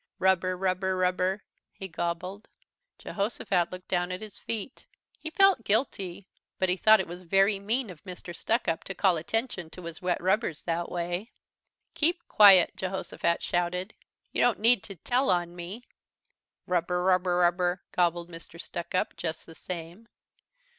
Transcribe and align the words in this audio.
"Rubber, 0.17 0.57
rubber, 0.57 0.97
rubber," 0.97 1.43
he 1.71 1.87
gobbled. 1.87 2.47
Jehosophat 2.97 3.71
looked 3.71 3.87
down 3.87 4.11
at 4.11 4.23
his 4.23 4.39
feet. 4.39 4.87
He 5.19 5.29
felt 5.29 5.63
guilty 5.63 6.27
but 6.57 6.69
he 6.69 6.75
thought 6.75 6.99
it 6.99 7.05
was 7.07 7.21
very 7.21 7.59
mean 7.59 7.91
of 7.91 8.03
Mr. 8.03 8.35
Stuckup 8.35 8.83
to 8.85 8.95
call 8.95 9.15
attention 9.15 9.69
to 9.69 9.85
his 9.85 10.01
wet 10.01 10.19
rubbers 10.19 10.63
that 10.63 10.89
way. 10.91 11.33
"Keep 11.93 12.27
quiet," 12.27 12.75
Jehosophat 12.75 13.43
shouted. 13.43 13.93
"You 14.31 14.41
don't 14.41 14.57
need 14.59 14.81
to 14.85 14.95
tell 14.95 15.29
on 15.29 15.55
me!" 15.55 15.87
"Rubber, 16.65 17.03
rubber, 17.03 17.37
rubber," 17.37 17.83
gobbled 17.91 18.31
Mr. 18.31 18.59
Stuckup 18.59 19.15
just 19.17 19.45
the 19.45 19.53
same. 19.53 20.07